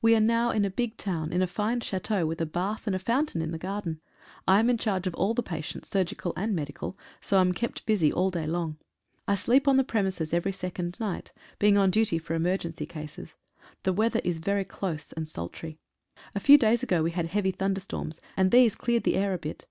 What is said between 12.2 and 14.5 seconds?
emergency cases. The weather is